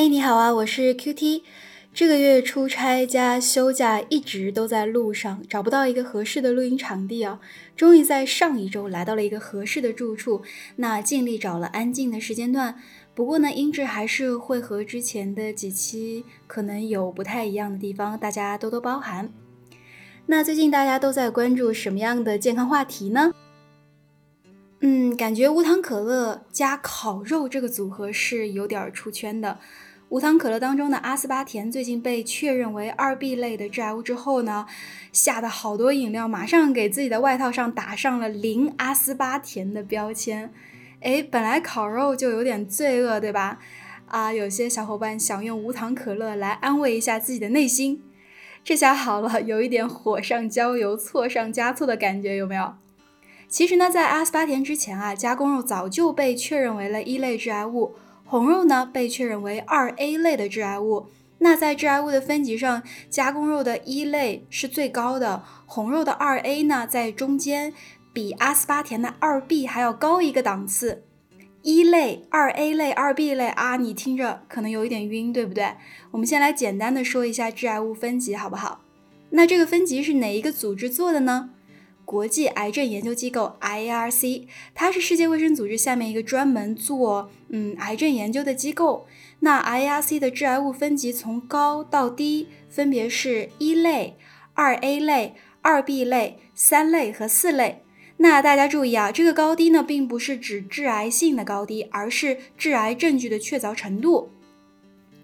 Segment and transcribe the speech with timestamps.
[0.00, 1.42] 嘿，你好啊，我是 QT。
[1.92, 7.40] 这个月出差加休假，一直都在路上，找不到一个合适的录音场地啊。
[7.74, 10.42] 终于在上一周来到了一个合适的住处，
[10.76, 12.80] 那尽力找了安静的时间段。
[13.12, 19.32] 不过呢，音质还是会和之前的几期可能有不太一样的地方，大家多多包涵。
[20.26, 23.32] 那最近大家都在关注什么样的健康话题呢？
[24.80, 29.58] 嗯，感觉无糖可乐加烤肉这个组合是有点出圈的。
[30.10, 34.64] 无糖可乐当中的阿斯巴甜最近被确认为二 B 类的致癌物之后呢，
[35.12, 40.50] 吓得好多饮料马上给自己的外套上打上了零阿斯巴甜的标签。
[41.02, 43.58] 哎，本来烤肉就有点罪恶，对吧？
[44.06, 48.02] 啊，有些小伙伴想用无糖可乐来安慰一下自己的内心，
[48.64, 52.72] 这下好了，有一点火上浇油、错上加错的感觉，有没有？
[53.46, 57.94] 其实呢，在阿斯巴甜之前啊，加工肉早就被确认为了一类致癌物，
[58.30, 61.06] 红肉呢被确认为二 A 类的致癌物。
[61.38, 67.72] 那在致癌物的分级上，加工肉的一类是最高的，红肉的二 A 呢在中间，
[68.12, 71.04] 比阿斯巴甜的二 B 还要高一个档次。
[71.62, 75.74] 一类、二 A 类、二 B 类啊，你听着可能有一点晕，对不对？
[76.10, 78.82] 我们先来简单的说一下致癌物分级，好不好？
[79.30, 81.50] 那这个分级是哪一个组织做的呢？
[82.08, 89.06] 国际癌症研究机构 IARC，它是世界卫生组织下面一个专门做嗯癌症研究的机构。
[89.40, 94.16] 那 IARC 的致癌物分级从高到低分别是一类、
[94.54, 97.82] 二 A 类、二 B 类、三类和四类。
[98.16, 104.30] 那大家注意啊，这个高低呢，并不是指致癌性的高低，而是致癌证据的确凿程度。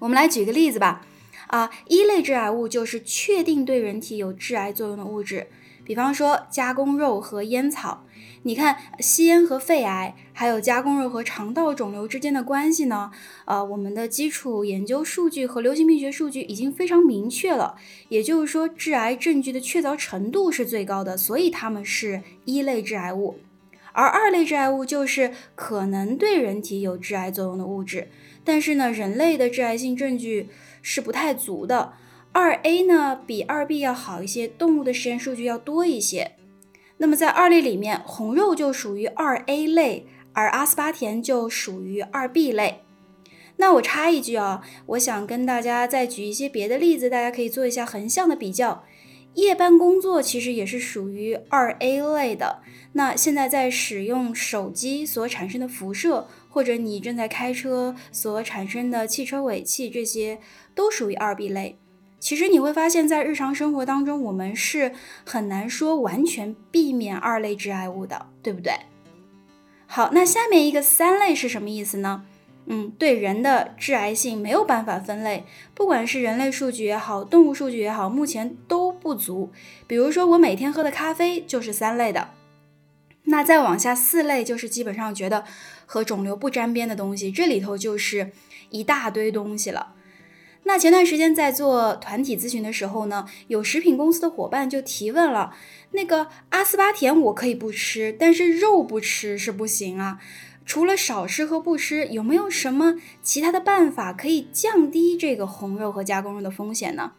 [0.01, 1.07] 我们来举个例子吧。
[1.47, 5.47] 啊，一类致癌物就是确定对人体有致癌作用的物质。
[5.85, 8.05] 比方说加工肉和烟草，
[8.43, 13.11] 你看吸烟和肺癌，还有加工肉和肠道肿瘤之间的关系呢？
[13.45, 17.77] 呃，我们的基础研究数据和流行病学数据已经非常明确了，
[18.09, 23.39] 也就是说致癌证据的确凿程度是最高的，所以它们是一类致癌物。
[23.93, 28.09] 而二类致癌物就是可能对人体有致癌作用的物质，
[28.43, 30.49] 但是呢，人类的致癌性证据
[30.83, 31.93] 是不太足的。
[32.35, 36.33] 二 A 呢比二 B 要好一些，动物的实验数据要多一些。
[36.97, 42.81] 那么在二类里面，红肉就属于二 A 类，而阿斯巴甜就属于二 B 类。
[43.59, 48.85] 那我插一句啊，我想跟大家再举一些别的例子，大家可以做一下横向的比较。
[49.35, 52.63] 夜班工作其实也是属于二 A 类的。
[52.95, 60.41] 那现在在使用手机所产生的辐射，或者你正在开车所产生的汽车尾气，这些
[60.75, 61.79] 都属于二 B 类。
[62.25, 64.93] 其实你会发现在日常生活当中，我们是
[65.27, 68.73] 很难说完全避免二类致癌物的，对不对？
[69.87, 72.25] 好，那下面一个三类是什么意思呢？
[72.65, 79.53] 嗯，对人的致癌性没有办法分类，不管是人类数据也好，动物数据也好，目前都不足。
[79.87, 82.31] 比如说我每天喝的咖啡就是三类的，
[83.25, 85.45] 那再往下四类就是基本上觉得
[85.85, 88.33] 和肿瘤不沾边的东西，这里头就是
[88.71, 89.93] 一大堆东西了。
[90.65, 95.55] 那前段时间在做团体咨询的时候呢，有食品公司的伙伴就提问了：
[95.93, 100.19] 那个阿斯巴甜我可以不吃，但是肉不吃是不行啊。
[100.67, 107.13] 除了少吃和不吃，有没有什么其他的办法可以降低这个红肉和加工肉的风险呢？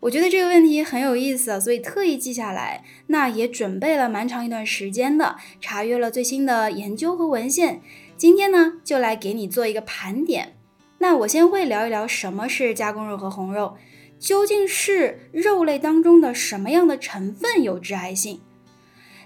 [0.00, 2.82] 我觉得这个问题很有意思，所以特意记下来。
[3.08, 7.82] 那也准备了蛮长一段时间的，查阅了最新的研究和文献。
[8.16, 10.56] 今天呢，就来给你做一个盘点。
[11.02, 13.76] 那我先会聊一聊什么是加工肉和红肉，
[14.18, 18.40] 究竟是肉类当中的什么样的成分有致癌性？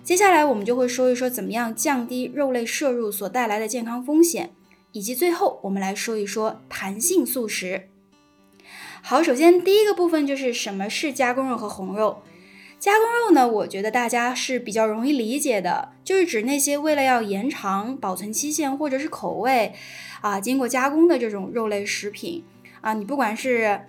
[0.04, 4.52] 接下来我们就会说一说怎么样降低肉类摄入所带来的健康风险，
[4.93, 7.88] 以及最后我们来说一说弹性素食。
[9.02, 12.22] 好，首先第一个部分就是什么是加工肉和红肉。
[12.78, 19.75] 加工肉呢，我觉得大家是比较容易理解的，就是指那些为了要延长保存期限或者是口味
[20.24, 22.42] 啊，经过加工的这种肉类食品
[22.80, 23.82] 啊，你不管是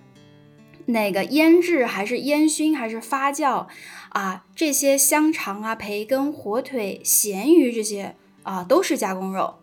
[0.84, 3.66] 那个腌制还是烟熏还是发酵
[4.10, 9.54] 啊，这些香肠啊、培根、火腿、咸鱼这些啊，都是加工肉。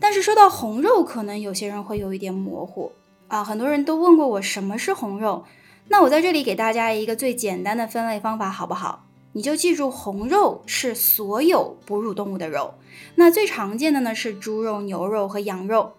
[0.00, 2.90] 但是说到红肉，可能有些人会有一点模糊
[3.28, 3.44] 啊。
[3.44, 5.44] 很多人都问过我什么是红肉，
[5.86, 9.04] 那我在这里给大家一个最简单的分类方法，好不好？
[9.38, 12.74] 你就记住，红肉是所有哺乳动物的肉。
[13.14, 15.92] 那最常见的呢是猪肉、牛肉和羊肉。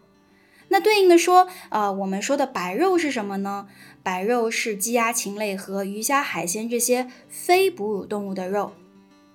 [0.68, 3.68] 那对应的说，呃，我们说的白肉是什么呢？
[4.04, 8.74] 白肉是鸡鸭禽类和鱼虾海鲜这些非哺乳动物的肉。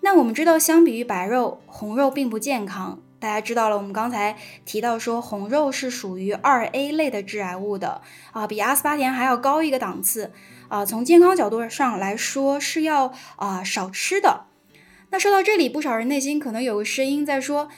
[0.03, 3.01] 那我们知道，相比于白肉，红肉并不健康。
[3.25, 4.37] 大家知道了，我们刚才
[4.67, 10.31] 提到说，红肉是属于二 A 类的致癌物的啊，比阿斯巴甜还要高一个档次
[10.69, 10.85] 啊。
[10.85, 14.45] 从健康角度上来说，是要啊少吃的。
[15.09, 17.71] 那说到这里，不少人内心可能有个声音在说。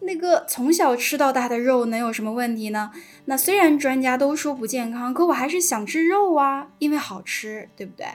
[0.00, 2.90] 那个从小吃到大的肉能有什么问题呢？
[3.26, 8.06] 那虽然专家都说不健康，可我还是想吃肉啊，因为好吃，对不对？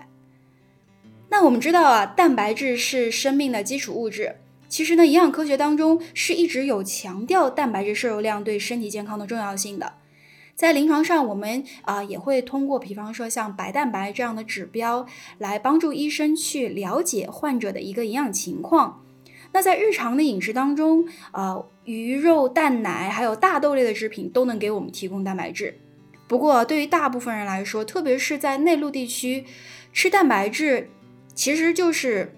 [1.29, 4.37] 那我们知道啊，蛋白质是生命的基础物质。
[4.69, 9.93] 其实呢，营养科学当中是一直有强调蛋白质摄入量对身体健康的重要性的。
[10.55, 15.05] 在临床上，我们啊也会通过，比方说像白蛋白这样的指标，
[15.37, 19.03] 来帮助医生去了解患者的一个营养情况。
[19.51, 25.79] 那在日常的饮食当中，呃，鱼肉、蛋奶还有大豆类的制品都能给我们提供蛋白质。
[26.27, 29.45] 不过，对于大部分人来说，特别是在内陆地区，
[29.91, 30.89] 吃蛋白质
[31.33, 32.35] 其实就是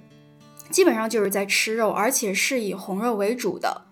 [0.71, 3.83] 基本上就是在吃肉，而且是以红肉为主的。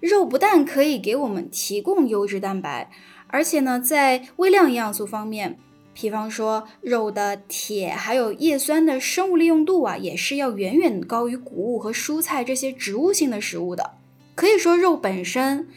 [0.00, 2.90] 肉不但可以给我们提供优质蛋白，
[3.26, 5.58] 而且呢，在微量营养素方面。
[5.92, 13.98] 比方说，肉的铁还有叶酸的生物利用度啊，也是要远远高于谷物和蔬菜这些植物性的食物的。
[14.34, 15.68] 可以说，肉本身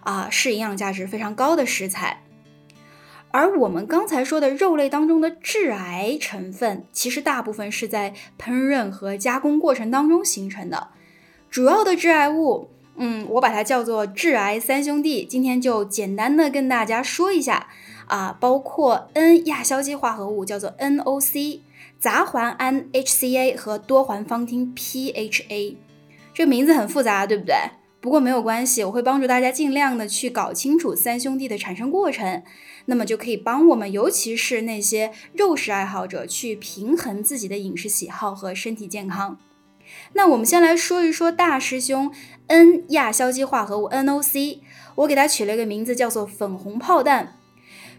[0.00, 2.22] 啊是营养价值非常高的食材。
[3.32, 10.88] 而我们刚才说的肉类当中的致癌成分，其实大部分是在烹饪和加工过程当中形成的。
[11.50, 15.24] 主要的致癌物，嗯，我把它叫做致癌三兄弟。
[15.24, 17.68] 今天就简单的跟大家说一下。
[18.08, 21.60] 啊，包括 N 亚硝基化合物叫做 NOC，
[21.98, 25.76] 杂环胺 HCA 和多环芳烃 PHA，
[26.34, 27.54] 这名字很复杂，对不对？
[28.02, 32.42] 不过没有关系，我会帮助大家尽量的去搞清楚三兄弟的产生过程，
[32.86, 39.38] 那么就可以帮我们，尤其是那些肉食爱好者去平衡自己的饮食喜好和身体健康。
[40.14, 42.12] 那我们先来说一说大师兄
[42.48, 44.58] N 亚硝基化合物 NOC，
[44.96, 47.36] 我给它取了一个名字叫做粉红炮弹。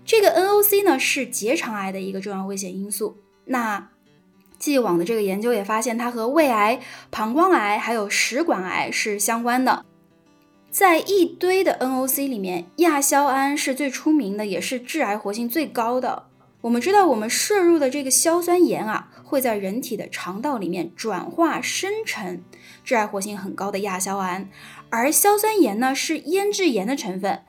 [0.04, 3.16] 这个 NOC 呢是结肠癌的一个重要危险因素。
[3.46, 3.88] 那
[4.60, 9.86] 既往的这个研究也发现，它和胃癌、膀胱癌还有食管癌是相关的。
[10.74, 16.24] 在一堆的 NOC 里面，亚硝胺是最出名的，也是致癌活性最高的。
[16.62, 22.42] 我们知道，我们摄入的这个硝酸盐啊，会在人体的肠道里面转化生成
[22.84, 24.50] 致癌活性很高的亚硝胺，
[24.90, 27.44] 而硝酸盐呢是腌制盐的成分。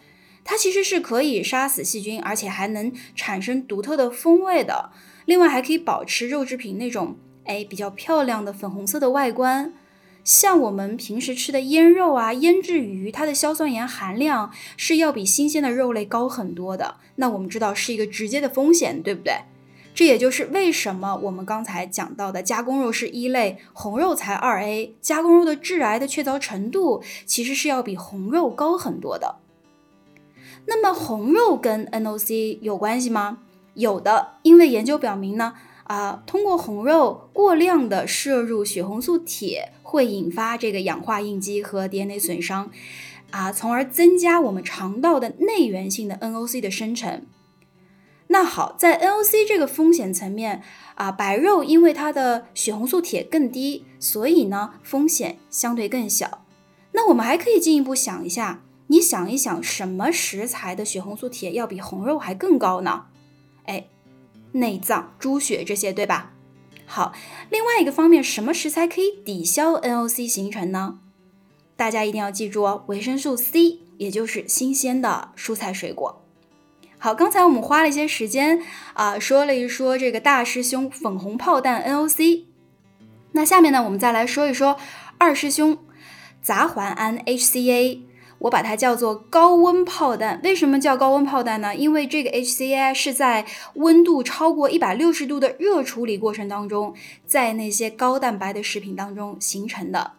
[0.45, 4.91] 它其实是可以杀死细菌，而且还能产生独特的风味的。
[5.25, 7.17] 另外还可以保持肉制品那种
[7.47, 9.73] 哎比较漂亮的粉红色的外观。
[10.25, 16.97] 像我们平时吃的腌肉啊、腌制鱼，它的硝酸盐含量是要比新鲜的肉类高很多的。
[17.17, 19.35] 那我们知道是一个直接的风险，对不对？
[19.95, 24.97] 这也就是为什么我们刚才讲到的加工肉是一类，红肉才二 A。
[25.01, 29.37] 加工肉的致癌的确凿程度其实是要比红肉高很多的。
[30.67, 33.39] 那么红肉跟 NOC 有关系吗？
[33.75, 35.55] 有的，因为研究表明呢，
[35.85, 42.69] 啊，通过红肉过量的摄入血红素铁，会引发这个氧化应激和 DNA 损伤，
[43.31, 47.25] 啊，从而增加我们肠道的内源性的 NOC 的生成。
[48.27, 50.65] 那好，在 NOC 这个风险层面，
[50.97, 56.45] 啊，白肉因为它的血红素铁更低，所以呢风险相对更小。
[56.91, 58.63] 那我们还可以进一步想一下。
[58.89, 63.07] 你想一想，什么食材的血红素铁要比红肉还更高呢？
[63.67, 63.87] 哎，
[64.53, 66.34] 内脏、猪血这些，对吧？
[66.87, 67.13] 好，
[67.51, 70.99] 另外一个方面，什么食材可以抵消 NOC 形成呢？
[71.77, 76.23] 大家一定要记住哦，维生素 C，也就是新鲜的蔬菜水果。
[76.99, 78.63] 好，刚才我们花了一些时间
[78.93, 82.45] 啊，说了一说这个大师兄粉红炮弹 NOC。
[83.33, 84.77] 那下面呢，我们再来说一说
[85.19, 85.79] 二师兄
[86.41, 88.01] 杂环胺 HCA。
[88.45, 91.75] 我把它叫做高温炮弹，为什么叫高温炮弹呢？
[91.75, 96.95] 因为这个 HCA 是在温度超过一百六十度的热处理过程当中，
[97.27, 100.13] 在那些高蛋白的食品当中形成的。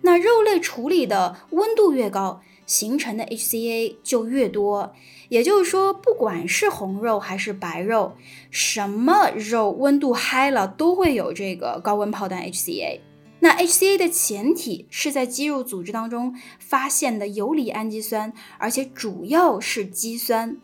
[0.00, 4.94] 那肉类处理的温度越高，形成的 HCA 就越多。
[5.28, 8.14] 也就是说，不管是红肉还是白肉，
[8.50, 13.00] 什么肉温度嗨了都会有这个高温炮弹 HCA。
[13.40, 20.56] 那 HCA 的前体是在肌肉组织当中发现的游离氨基酸，而且主要是肌酸。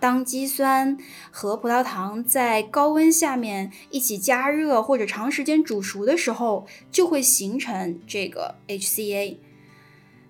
[0.00, 0.96] 当肌酸
[1.30, 9.38] 和葡萄糖在高温下面一起加热或者长时间煮熟的时候，就会形成这个 HCA。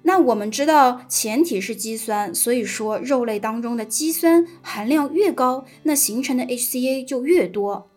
[0.02, 7.90] 那我们知道前体是肌酸，所以说肉类当中的肌酸含量越高，那形成的 HCA 就越多。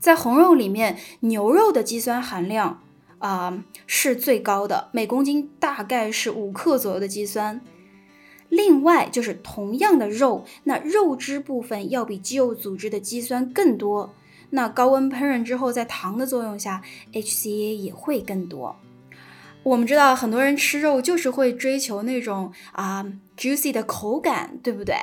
[0.00, 2.82] 在红肉里面，牛肉的肌酸含量
[3.22, 7.60] 啊是最高的，每公斤大概是五克左右的肌酸。
[8.48, 14.14] 另外就是同样的肉，那肉汁部分要比肌肉组织的肌酸更多。
[14.50, 16.82] 那高温烹饪之后，在糖的作用下
[17.14, 18.76] ，HCA 也会更多。
[19.62, 23.06] 我们知道很多人吃肉就是会追求那种啊
[23.38, 24.96] juicy 的口感，对不对？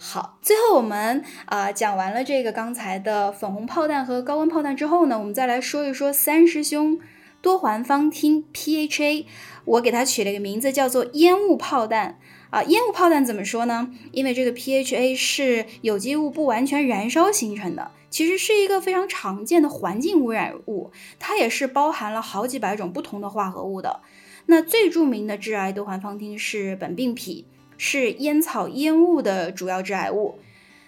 [0.00, 7.00] 好，最后我们啊讲完了这个刚才的粉红炮弹和高温炮弹之后呢，我们再来说一说三师兄
[7.42, 9.26] 多环芳烃 PHA，
[9.64, 12.62] 我给它取了一个名字叫做烟雾炮弹啊。
[12.62, 13.90] 烟雾炮弹怎么说呢？
[14.12, 24.00] 因为这个 PHA 是有机物不完全燃烧形成的，其实是一个非常常见的环境污染物，它也是包含了好几百种不同的化合物的。
[24.46, 27.44] 那最著名的致癌多环芳烃是苯并芘。
[27.78, 30.38] 是烟草烟雾的主要致癌物。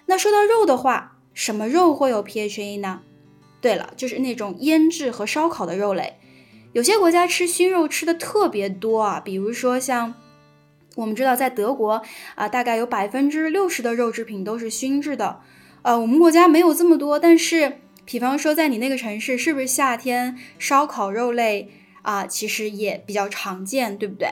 [0.05, 3.01] 那说到肉的话，什么肉会有 PHA 呢？
[3.59, 6.17] 对了，就是那种腌制和烧烤的肉类。
[6.73, 10.13] 有些国家吃熏肉吃的特别多啊，比如说像
[10.95, 12.01] 我们知道在德国
[12.35, 15.39] 啊，大概有百分之六十的肉制品都是熏制的。
[15.83, 21.69] 呃，我们国家没有这么多，但是比方说在你那个城市，是不是夏天烧烤肉类
[22.01, 24.29] 啊，其实也比较常见，对不对？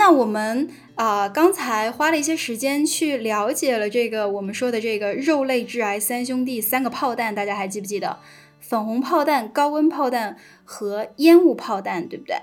[0.00, 8.18] 那我们啊，刚才花了一些时间去了解了这个我们说的这个肉类致癌三兄弟三个炮弹，大家还记不记得？
[8.60, 12.36] 粉红炮弹、高温炮弹和烟雾炮弹，对不对？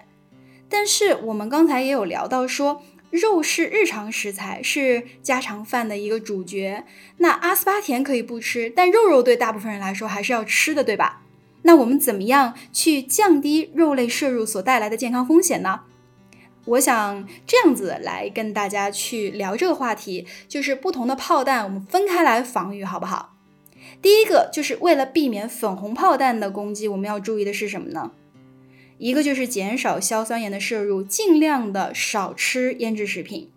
[0.70, 6.84] 但是我们刚才也有聊到说，肉是日常食材，是家常饭的一个主角。
[7.18, 11.24] 那阿斯巴甜可以不吃，但肉肉对大部分人来说还是要吃的，对吧？
[11.64, 15.80] 那我们怎么样去降低肉类摄入所带来的健康风险呢？
[16.68, 23.38] 我想这样子来跟大家去聊这个话题，就是不同的炮弹，我们分开来防御，好不好？
[24.02, 28.12] 第一个就是为了避免粉红炮弹的攻击，我们要注意的是什么呢？
[28.98, 33.50] 一个就是减少硝酸盐的摄入，尽量的少吃腌制食品。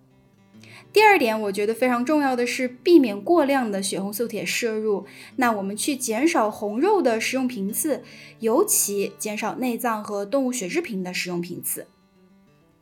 [0.93, 8.03] 第二点，我觉得非常重要的是避免过量的血红素铁摄入，那我们去减少红肉的食用频次，
[8.41, 11.87] 尤其减少内脏和动物血制品的食用频次。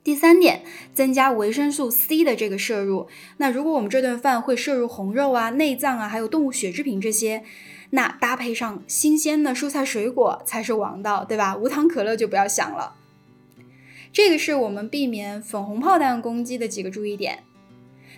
[0.08, 0.62] 第三点，
[0.94, 3.08] 增加维生素 C 的这个摄入。
[3.36, 7.44] 那如果我们这顿饭会摄入红肉啊、内脏啊，还有动物血制品这些，
[7.90, 11.54] 那搭配上新鲜的蔬菜水果才是王道，对吧？
[11.54, 12.94] 无糖可乐就不要想了。
[14.10, 17.44] 这个是我们避免粉红炮弹攻击的几个注意点。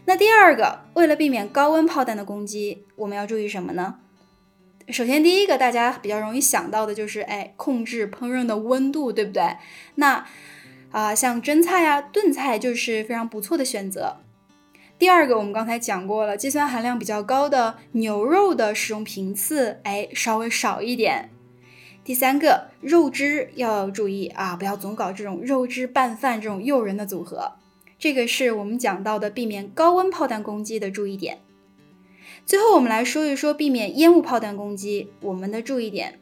[0.05, 3.97] 那第二个，为了避免高温炮弹的攻击，我们要注意什么呢？
[4.91, 9.57] 首先，第一个大家比较容易想到的就是，哎，控制烹饪的温度，对不对？
[9.97, 10.25] 那
[10.91, 14.17] 啊，像蒸菜呀、炖菜就是非常不错的选择。
[14.99, 21.31] 第二个，我们刚才讲过了，肌酸含量比较高的牛肉的使用频次，哎，稍微少一点。
[22.05, 27.53] 第三个，肉汁要注意啊，不要总搞这种肉汁拌饭这种诱人的组合。
[27.99, 31.39] 这个是我们讲到的避免高温炮弹攻击的注意点。
[32.45, 36.19] 最后，我们来说一说避免烟雾炮弹攻击，我们的注意点。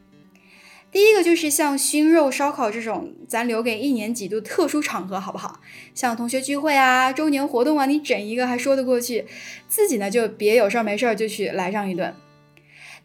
[0.90, 5.60] 第一个就是像熏肉、烧烤这种，咱留给一年几度特殊场合，好不好？
[5.94, 9.26] 像同学聚会啊、周年活动啊，你整一个还说得过去。
[9.68, 12.14] 自己呢，就别有事儿没事儿就去来上一顿。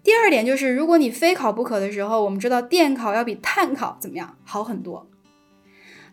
[0.01, 5.07] 第二点就是，如果你非烤不可的时候，我们知道电烤要比炭烤怎么样好很多。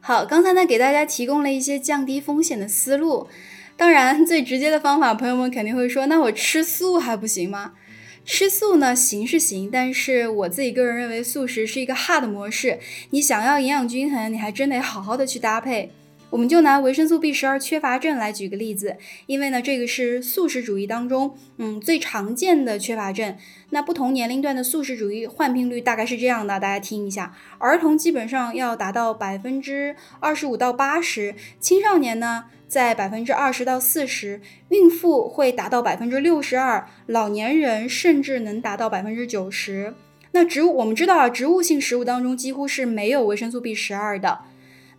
[0.00, 3.28] 好，刚才呢给大家提供了一些降低风险的思路。
[3.76, 7.72] 当然，最直接的方法，朋友们肯定会说，那我吃素还不行吗？
[8.32, 12.78] 吃素呢行是行，但是我自己个人认为素食是一个 hard 模式。
[13.10, 15.90] 你想要营养均衡，你还真得好好的去搭配。
[16.30, 18.96] 我们就拿维生素 B 十二缺乏症来举个例子，
[19.26, 23.36] 因为呢这个是素食主义当中嗯最常见的缺乏症。
[23.70, 32.44] 那不同年龄段的素食主义患病率大概是这样的，大家听一下：儿童基本上要达到百分之二十五到八十，青少年呢？
[32.68, 39.92] 在百分之二十到四十，孕妇会达到百分之六十二，老年人甚至能达到百分之九十。
[40.30, 44.38] 那植物我们知道啊，植物性食物当中几乎是没有维生素 B 十二的。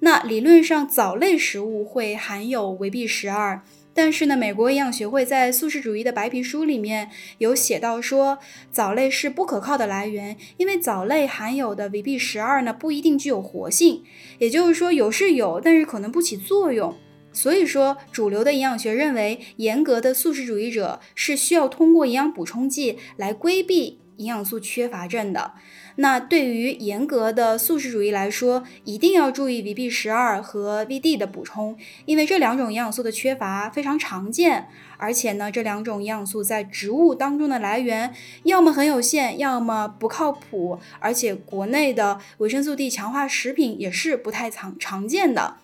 [0.04, 3.62] 那理论上藻类食物会含有维 B 十二，
[3.94, 8.40] 但是呢，美国营养学会在素食主义的白皮书里面有写到说，
[8.72, 14.04] 藻类是不可靠的来源，因为藻类含有的 VB 十二呢不一定具有活性，
[14.40, 16.96] 也就是说有是有，但是可能不起作用。
[17.32, 25.54] 所以说，主流的营养学认为，严格的素食主义者是需要通过营养补充剂来规避营养素缺乏症的。
[25.98, 34.68] 那对于严格的素食主义来说，一定要注意 VB 十二和 VD 的补充，因为这两种营养素的缺乏非常常见，
[34.98, 45.58] 而且呢，这两种营养素在植物当中的来源要么很有限，要么不靠谱，而且国内的维生素 D 强化食品也是不太常常见的。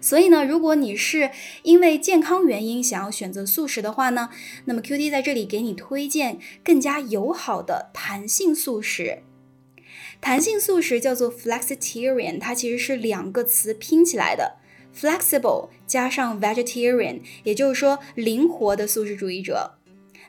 [0.00, 1.32] 所以呢，如果你是
[1.64, 4.30] 因为健康原因想要选择素食的话呢，
[4.66, 9.22] 那么 QD 在这里给你推荐更加友好的弹性素食。
[10.20, 14.56] 弹性素食叫做 flexitarian，它其实是两个词拼起来的
[14.94, 19.77] ，flexible 加上 vegetarian，也就是说灵活的素食主义者。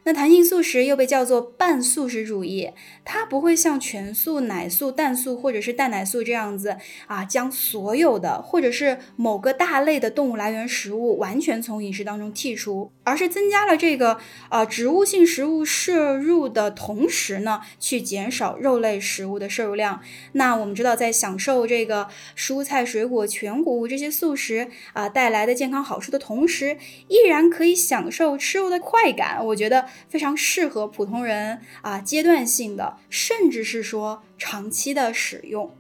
[0.10, 2.72] 那弹性素食又被叫做半素食主义，
[3.06, 14.18] 它不会像全素、奶素、蛋素或者是蛋奶素这样子啊，将所有的或者是某个大类的动物来源食物完全从饮食当中剔除，而是增加了这个
[14.50, 20.02] 呃植物性食物摄入的同时呢，去减少肉类食物的摄入量。
[20.32, 29.46] 那我们知道，在享受这个蔬菜、水果、全谷物这些素食啊带来的健康好处的同时，依然可以享受吃肉的快感。
[29.46, 29.86] 我觉得。
[30.08, 35.76] 非常适合普通人啊，阶段性的，甚至是说长期的使用。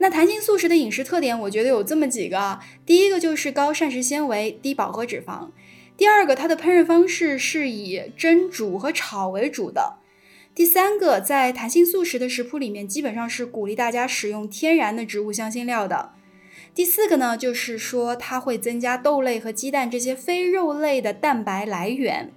[0.00, 5.50] 那弹性素食的饮食特点，我觉得有这么几个：第一个就是高膳食纤维、低饱和脂肪；
[5.96, 9.98] 第二个，它的烹饪方式是以蒸、煮和炒为主的；
[10.54, 16.12] 第三个，在弹性素食的食谱里面，基本上是鼓励大家使用天然的植物香辛料的；
[16.72, 22.32] 第四个呢，就是说它会增加豆类和鸡蛋这些非肉类的蛋白来源。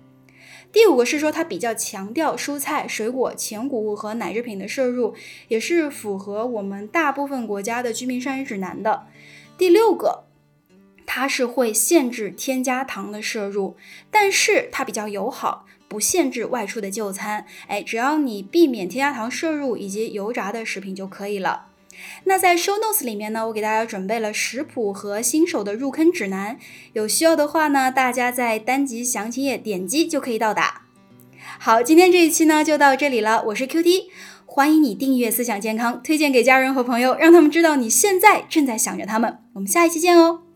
[0.72, 5.14] 第五个是说，它比较强调蔬菜、水果、全谷物和奶制品的摄入，
[5.50, 9.08] 也是符合我们大部分国家的居民膳食指南的。
[9.58, 10.24] 第六个，
[11.06, 13.76] 它是会限制添加糖的摄入，
[14.10, 17.46] 但是它比较友好，不限制外出的就餐。
[17.68, 21.68] 哎，只要你避免添加糖摄入以及油炸的食品就可以了。
[22.24, 26.58] 那在 Show Notes 里面呢，我给大家准备了食谱和新手的入坑指南，
[26.94, 30.84] 有需要的话呢，大家在单集详情页点击就可以到达。
[31.60, 34.06] 好，今天这一期呢就到这里了，我是 QT，
[34.46, 39.40] 欢迎你订阅思想健康，推荐给家人和朋友，让他们知道你现在正在想着他们。
[39.54, 40.51] 我们下一期见哦。